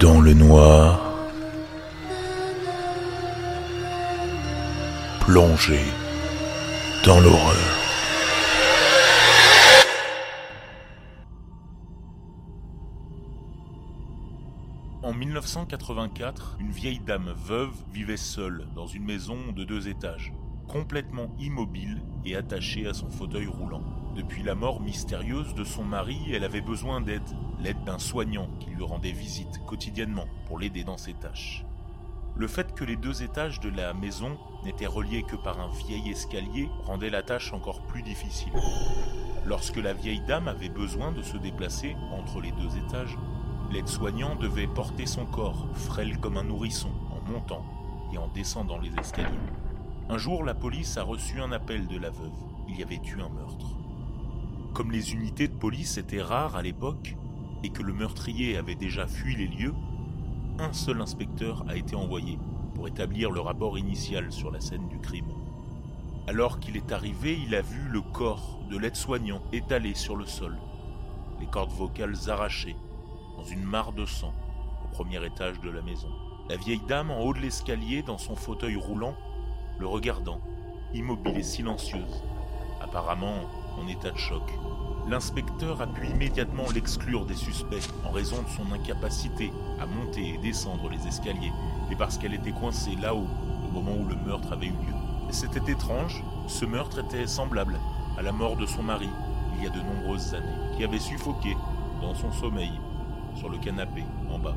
Dans 0.00 0.20
le 0.20 0.32
noir, 0.32 1.00
plongé 5.20 5.80
dans 7.04 7.18
l'horreur. 7.18 7.56
En 15.02 15.12
1984, 15.12 16.58
une 16.60 16.70
vieille 16.70 17.00
dame 17.00 17.34
veuve 17.36 17.72
vivait 17.92 18.16
seule 18.16 18.68
dans 18.76 18.86
une 18.86 19.04
maison 19.04 19.50
de 19.50 19.64
deux 19.64 19.88
étages, 19.88 20.32
complètement 20.68 21.34
immobile 21.40 22.02
et 22.24 22.36
attachée 22.36 22.86
à 22.86 22.94
son 22.94 23.10
fauteuil 23.10 23.46
roulant. 23.46 23.97
Depuis 24.18 24.42
la 24.42 24.56
mort 24.56 24.80
mystérieuse 24.80 25.54
de 25.54 25.62
son 25.62 25.84
mari, 25.84 26.18
elle 26.32 26.42
avait 26.42 26.60
besoin 26.60 27.00
d'aide, 27.00 27.22
l'aide 27.60 27.84
d'un 27.84 28.00
soignant 28.00 28.48
qui 28.58 28.68
lui 28.70 28.82
rendait 28.82 29.12
visite 29.12 29.64
quotidiennement 29.64 30.24
pour 30.46 30.58
l'aider 30.58 30.82
dans 30.82 30.96
ses 30.96 31.14
tâches. 31.14 31.64
Le 32.34 32.48
fait 32.48 32.74
que 32.74 32.82
les 32.82 32.96
deux 32.96 33.22
étages 33.22 33.60
de 33.60 33.68
la 33.68 33.94
maison 33.94 34.36
n'étaient 34.64 34.86
reliés 34.86 35.22
que 35.22 35.36
par 35.36 35.60
un 35.60 35.68
vieil 35.68 36.10
escalier 36.10 36.68
rendait 36.82 37.10
la 37.10 37.22
tâche 37.22 37.52
encore 37.52 37.80
plus 37.82 38.02
difficile. 38.02 38.52
Lorsque 39.46 39.76
la 39.76 39.92
vieille 39.92 40.24
dame 40.26 40.48
avait 40.48 40.68
besoin 40.68 41.12
de 41.12 41.22
se 41.22 41.36
déplacer 41.36 41.94
entre 42.10 42.40
les 42.40 42.50
deux 42.50 42.76
étages, 42.76 43.16
l'aide-soignant 43.70 44.34
devait 44.34 44.66
porter 44.66 45.06
son 45.06 45.26
corps, 45.26 45.68
frêle 45.74 46.18
comme 46.18 46.38
un 46.38 46.44
nourrisson, 46.44 46.90
en 47.12 47.30
montant 47.30 47.64
et 48.12 48.18
en 48.18 48.26
descendant 48.26 48.78
les 48.78 48.90
escaliers. 48.98 49.38
Un 50.08 50.18
jour, 50.18 50.42
la 50.42 50.54
police 50.54 50.96
a 50.96 51.04
reçu 51.04 51.40
un 51.40 51.52
appel 51.52 51.86
de 51.86 51.98
la 51.98 52.10
veuve. 52.10 52.32
Il 52.68 52.80
y 52.80 52.82
avait 52.82 52.96
eu 52.96 53.20
un 53.20 53.28
meurtre. 53.28 53.77
Comme 54.78 54.92
les 54.92 55.12
unités 55.12 55.48
de 55.48 55.56
police 55.56 55.98
étaient 55.98 56.22
rares 56.22 56.54
à 56.54 56.62
l'époque 56.62 57.16
et 57.64 57.70
que 57.70 57.82
le 57.82 57.92
meurtrier 57.92 58.56
avait 58.56 58.76
déjà 58.76 59.08
fui 59.08 59.34
les 59.34 59.48
lieux, 59.48 59.74
un 60.60 60.72
seul 60.72 61.00
inspecteur 61.00 61.64
a 61.66 61.74
été 61.74 61.96
envoyé 61.96 62.38
pour 62.76 62.86
établir 62.86 63.32
le 63.32 63.40
rapport 63.40 63.76
initial 63.76 64.30
sur 64.30 64.52
la 64.52 64.60
scène 64.60 64.86
du 64.86 65.00
crime. 65.00 65.32
Alors 66.28 66.60
qu'il 66.60 66.76
est 66.76 66.92
arrivé, 66.92 67.36
il 67.44 67.56
a 67.56 67.60
vu 67.60 67.88
le 67.88 68.00
corps 68.00 68.60
de 68.70 68.78
l'aide-soignant 68.78 69.42
étalé 69.52 69.94
sur 69.94 70.14
le 70.14 70.26
sol, 70.26 70.56
les 71.40 71.46
cordes 71.46 71.72
vocales 71.72 72.14
arrachées, 72.28 72.76
dans 73.36 73.44
une 73.46 73.64
mare 73.64 73.92
de 73.92 74.06
sang, 74.06 74.32
au 74.84 74.94
premier 74.94 75.26
étage 75.26 75.60
de 75.60 75.70
la 75.70 75.82
maison. 75.82 76.12
La 76.48 76.56
vieille 76.56 76.82
dame 76.86 77.10
en 77.10 77.22
haut 77.22 77.34
de 77.34 77.40
l'escalier, 77.40 78.04
dans 78.04 78.18
son 78.18 78.36
fauteuil 78.36 78.76
roulant, 78.76 79.16
le 79.80 79.88
regardant, 79.88 80.40
immobile 80.94 81.36
et 81.36 81.42
silencieuse, 81.42 82.22
apparemment 82.80 83.40
en 83.82 83.88
état 83.88 84.10
de 84.10 84.18
choc. 84.18 84.42
L'inspecteur 85.08 85.80
a 85.80 85.86
pu 85.86 86.06
immédiatement 86.06 86.64
l'exclure 86.74 87.24
des 87.24 87.34
suspects 87.34 87.88
en 88.04 88.10
raison 88.10 88.42
de 88.42 88.48
son 88.48 88.72
incapacité 88.74 89.52
à 89.80 89.86
monter 89.86 90.34
et 90.34 90.38
descendre 90.38 90.90
les 90.90 91.06
escaliers, 91.06 91.52
et 91.90 91.96
parce 91.96 92.18
qu'elle 92.18 92.34
était 92.34 92.52
coincée 92.52 92.96
là-haut 93.00 93.26
au 93.66 93.72
moment 93.72 93.96
où 93.96 94.06
le 94.06 94.16
meurtre 94.16 94.52
avait 94.52 94.66
eu 94.66 94.70
lieu. 94.70 94.94
C'était 95.30 95.72
étrange, 95.72 96.22
ce 96.46 96.64
meurtre 96.64 96.98
était 96.98 97.26
semblable 97.26 97.78
à 98.18 98.22
la 98.22 98.32
mort 98.32 98.56
de 98.56 98.66
son 98.66 98.82
mari, 98.82 99.08
il 99.56 99.64
y 99.64 99.66
a 99.66 99.70
de 99.70 99.80
nombreuses 99.80 100.34
années, 100.34 100.76
qui 100.76 100.84
avait 100.84 100.98
suffoqué 100.98 101.56
dans 102.02 102.14
son 102.14 102.32
sommeil, 102.32 102.72
sur 103.34 103.48
le 103.48 103.58
canapé, 103.58 104.04
en 104.30 104.38
bas. 104.38 104.56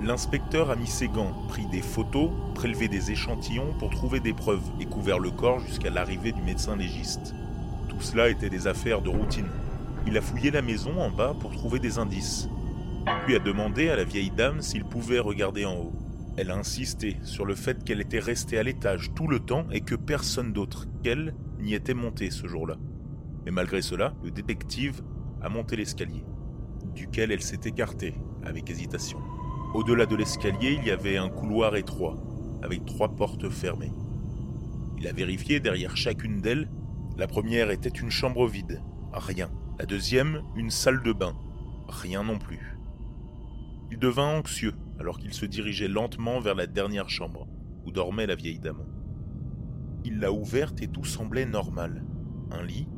L'inspecteur 0.00 0.70
a 0.70 0.76
mis 0.76 0.88
ses 0.88 1.08
gants, 1.08 1.32
pris 1.48 1.66
des 1.66 1.82
photos, 1.82 2.30
prélevé 2.54 2.88
des 2.88 3.12
échantillons 3.12 3.72
pour 3.78 3.90
trouver 3.90 4.18
des 4.18 4.32
preuves 4.32 4.64
et 4.80 4.86
couvert 4.86 5.20
le 5.20 5.30
corps 5.30 5.60
jusqu'à 5.60 5.90
l'arrivée 5.90 6.32
du 6.32 6.42
médecin 6.42 6.74
légiste. 6.74 7.34
Tout 8.02 8.08
cela 8.08 8.30
était 8.30 8.50
des 8.50 8.66
affaires 8.66 9.00
de 9.00 9.10
routine. 9.10 9.46
Il 10.08 10.18
a 10.18 10.20
fouillé 10.20 10.50
la 10.50 10.60
maison 10.60 11.00
en 11.00 11.08
bas 11.08 11.36
pour 11.38 11.52
trouver 11.52 11.78
des 11.78 11.98
indices, 11.98 12.48
puis 13.24 13.36
a 13.36 13.38
demandé 13.38 13.90
à 13.90 13.94
la 13.94 14.02
vieille 14.02 14.32
dame 14.32 14.60
s'il 14.60 14.84
pouvait 14.84 15.20
regarder 15.20 15.66
en 15.66 15.76
haut. 15.76 15.92
Elle 16.36 16.50
a 16.50 16.56
insisté 16.56 17.18
sur 17.22 17.46
le 17.46 17.54
fait 17.54 17.84
qu'elle 17.84 18.00
était 18.00 18.18
restée 18.18 18.58
à 18.58 18.64
l'étage 18.64 19.12
tout 19.14 19.28
le 19.28 19.38
temps 19.38 19.66
et 19.70 19.82
que 19.82 19.94
personne 19.94 20.52
d'autre 20.52 20.88
qu'elle 21.04 21.36
n'y 21.60 21.74
était 21.74 21.94
monté 21.94 22.32
ce 22.32 22.48
jour-là. 22.48 22.76
Mais 23.44 23.52
malgré 23.52 23.82
cela, 23.82 24.14
le 24.24 24.32
détective 24.32 25.00
a 25.40 25.48
monté 25.48 25.76
l'escalier, 25.76 26.24
duquel 26.96 27.30
elle 27.30 27.42
s'est 27.42 27.60
écartée 27.66 28.14
avec 28.44 28.68
hésitation. 28.68 29.20
Au-delà 29.74 30.06
de 30.06 30.16
l'escalier, 30.16 30.76
il 30.82 30.88
y 30.88 30.90
avait 30.90 31.18
un 31.18 31.28
couloir 31.28 31.76
étroit, 31.76 32.16
avec 32.64 32.84
trois 32.84 33.10
portes 33.14 33.48
fermées. 33.48 33.92
Il 34.98 35.06
a 35.06 35.12
vérifié 35.12 35.60
derrière 35.60 35.96
chacune 35.96 36.40
d'elles. 36.40 36.68
La 37.22 37.28
première 37.28 37.70
était 37.70 37.88
une 37.88 38.10
chambre 38.10 38.48
vide, 38.48 38.82
rien. 39.12 39.48
La 39.78 39.86
deuxième, 39.86 40.42
une 40.56 40.70
salle 40.70 41.04
de 41.04 41.12
bain, 41.12 41.36
rien 41.86 42.24
non 42.24 42.36
plus. 42.36 42.76
Il 43.92 44.00
devint 44.00 44.38
anxieux 44.38 44.74
alors 44.98 45.20
qu'il 45.20 45.32
se 45.32 45.46
dirigeait 45.46 45.86
lentement 45.86 46.40
vers 46.40 46.56
la 46.56 46.66
dernière 46.66 47.08
chambre, 47.08 47.46
où 47.86 47.92
dormait 47.92 48.26
la 48.26 48.34
vieille 48.34 48.58
dame. 48.58 48.84
Il 50.04 50.18
l'a 50.18 50.32
ouverte 50.32 50.82
et 50.82 50.88
tout 50.88 51.04
semblait 51.04 51.46
normal. 51.46 52.04
Un 52.50 52.64
lit, 52.64 52.88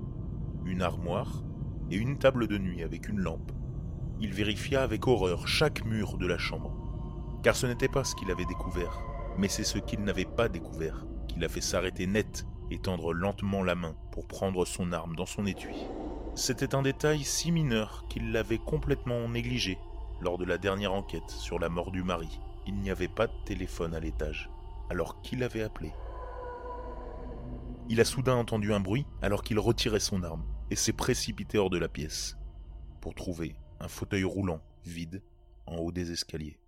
une 0.65 0.81
armoire 0.81 1.45
et 1.91 1.97
une 1.97 2.17
table 2.17 2.49
de 2.49 2.57
nuit 2.57 2.83
avec 2.83 3.11
une 3.11 3.21
lampe. 3.21 3.53
Il 4.23 4.33
vérifia 4.33 4.83
avec 4.83 5.07
horreur 5.07 5.47
chaque 5.47 5.85
mur 5.85 6.17
de 6.17 6.27
la 6.27 6.39
chambre, 6.39 6.75
car 7.43 7.55
ce 7.55 7.67
n'était 7.67 7.89
pas 7.89 8.05
ce 8.05 8.15
qu'il 8.15 8.31
avait 8.31 8.47
découvert, 8.47 9.03
mais 9.37 9.49
c'est 9.49 9.65
ce 9.65 9.77
qu'il 9.77 10.03
n'avait 10.03 10.25
pas 10.25 10.49
découvert 10.49 11.05
qui 11.29 11.41
l'a 11.41 11.51
fait 11.51 11.61
s'arrêter 11.61 12.07
net 12.07 12.47
et 12.71 12.79
tendre 12.79 13.13
lentement 13.13 13.63
la 13.63 13.75
main 13.75 13.95
pour 14.11 14.27
prendre 14.27 14.65
son 14.65 14.93
arme 14.93 15.17
dans 15.17 15.27
son 15.27 15.47
étui. 15.47 15.75
C'était 16.35 16.75
un 16.75 16.83
détail 16.83 17.23
si 17.23 17.53
mineur 17.53 18.07
qu'il 18.09 18.33
l'avait 18.33 18.59
complètement 18.59 19.29
négligé 19.29 19.79
lors 20.21 20.39
de 20.39 20.45
la 20.45 20.59
dernière 20.59 20.93
enquête 20.93 21.31
sur 21.31 21.59
la 21.59 21.69
mort 21.69 21.91
du 21.93 22.03
mari. 22.03 22.41
Il 22.67 22.77
n'y 22.77 22.91
avait 22.91 23.09
pas 23.09 23.27
de 23.27 23.33
téléphone 23.45 23.95
à 23.95 24.01
l'étage. 24.01 24.51
Alors 24.91 25.21
qui 25.23 25.37
l'avait 25.37 25.63
appelé 25.63 25.93
Il 27.89 28.01
a 28.01 28.05
soudain 28.05 28.35
entendu 28.35 28.73
un 28.73 28.81
bruit 28.81 29.07
alors 29.23 29.43
qu'il 29.43 29.59
retirait 29.59 30.01
son 30.01 30.23
arme 30.23 30.45
et 30.71 30.77
s'est 30.77 30.93
précipité 30.93 31.59
hors 31.59 31.71
de 31.71 31.79
la 31.79 31.89
pièce 31.89 32.37
pour 33.01 33.15
trouver 33.15 33.55
un 33.81 33.89
fauteuil 33.89 34.25
roulant 34.25 34.61
vide 34.85 35.23
en 35.67 35.77
haut 35.77 35.93
des 35.93 36.11
escaliers. 36.11 36.59